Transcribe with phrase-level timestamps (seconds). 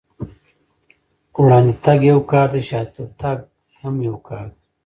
[1.43, 3.39] وړاندې تګ يو کار دی، شاته تګ
[3.79, 4.57] هم يو کار دی.